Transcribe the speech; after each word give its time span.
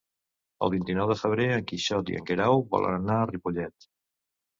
El 0.67 0.71
vint-i-nou 0.75 1.11
de 1.11 1.17
febrer 1.19 1.45
en 1.57 1.67
Quixot 1.71 2.09
i 2.13 2.17
en 2.21 2.25
Guerau 2.29 2.63
volen 2.73 2.97
anar 3.01 3.19
a 3.19 3.29
Ripollet. 3.33 3.87